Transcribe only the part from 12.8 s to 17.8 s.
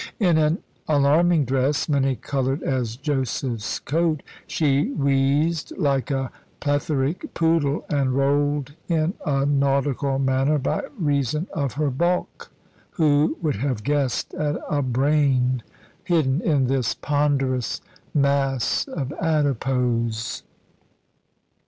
Who would have guessed at a brain hidden in this ponderous